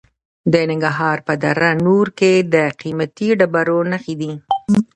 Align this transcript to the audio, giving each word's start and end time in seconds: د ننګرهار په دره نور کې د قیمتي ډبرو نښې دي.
د 0.51 0.53
ننګرهار 0.69 1.17
په 1.27 1.33
دره 1.43 1.71
نور 1.85 2.05
کې 2.19 2.33
د 2.53 2.55
قیمتي 2.81 3.27
ډبرو 3.39 3.77
نښې 3.91 4.15
دي. 4.21 4.33